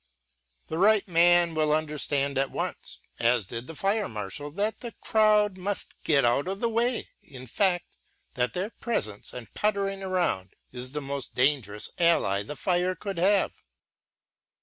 [0.65, 5.59] The right man will understand at once, as did the fire marshal, that the crowd
[5.59, 7.97] must be got out of the way; in fact,
[8.33, 13.53] that their presence and puttering around is the most dangerous ally the fire could have.